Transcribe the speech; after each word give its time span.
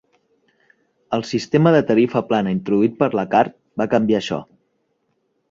El 1.17 1.25
sistema 1.31 1.73
de 1.75 1.81
tarifa 1.89 2.23
plana 2.31 2.55
introduït 2.57 2.97
per 3.05 3.11
la 3.21 3.27
Carte 3.35 3.83
va 3.83 3.89
canviar 3.93 4.25
això. 4.25 4.43